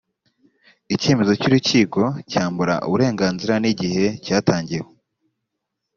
icyemezo 0.95 1.31
cy’urukiko 1.39 2.01
cyambura 2.31 2.73
uburenganzira 2.87 3.53
n’igihe 3.63 4.05
cyatangiwe 4.23 4.89